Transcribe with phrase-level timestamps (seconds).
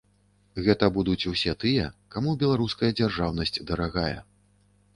[0.67, 1.85] Гэта будуць усе тыя,
[2.17, 4.19] каму беларуская дзяржаўнасць дарагая.